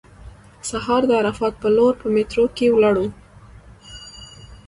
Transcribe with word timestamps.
سهار 0.69 1.01
د 1.09 1.11
عرفات 1.21 1.53
په 1.61 1.69
لور 1.75 1.93
په 2.01 2.07
میټرو 2.15 2.45
کې 2.57 2.73
ولاړو. 2.75 3.07